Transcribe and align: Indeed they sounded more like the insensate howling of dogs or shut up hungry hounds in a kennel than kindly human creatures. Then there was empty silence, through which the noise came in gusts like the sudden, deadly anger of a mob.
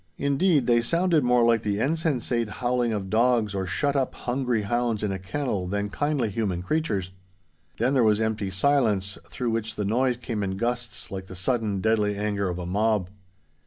Indeed 0.17 0.65
they 0.65 0.81
sounded 0.81 1.23
more 1.23 1.43
like 1.43 1.61
the 1.61 1.77
insensate 1.77 2.49
howling 2.49 2.91
of 2.91 3.11
dogs 3.11 3.53
or 3.53 3.67
shut 3.67 3.95
up 3.95 4.15
hungry 4.15 4.63
hounds 4.63 5.03
in 5.03 5.11
a 5.11 5.19
kennel 5.19 5.67
than 5.67 5.91
kindly 5.91 6.31
human 6.31 6.63
creatures. 6.63 7.11
Then 7.77 7.93
there 7.93 8.01
was 8.03 8.19
empty 8.19 8.49
silence, 8.49 9.19
through 9.29 9.51
which 9.51 9.75
the 9.75 9.85
noise 9.85 10.17
came 10.17 10.41
in 10.41 10.57
gusts 10.57 11.11
like 11.11 11.27
the 11.27 11.35
sudden, 11.35 11.81
deadly 11.81 12.17
anger 12.17 12.49
of 12.49 12.57
a 12.57 12.65
mob. 12.65 13.11